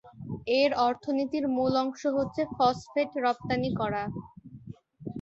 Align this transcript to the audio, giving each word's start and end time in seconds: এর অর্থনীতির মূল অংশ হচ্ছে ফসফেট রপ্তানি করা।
এর 0.59 0.71
অর্থনীতির 0.87 1.45
মূল 1.55 1.73
অংশ 1.83 2.01
হচ্ছে 2.17 2.41
ফসফেট 2.53 3.09
রপ্তানি 3.25 3.69
করা। 3.79 4.03